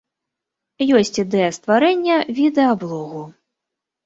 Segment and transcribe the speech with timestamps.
[0.99, 3.21] Ёсць ідэя стварэння відэаблогу.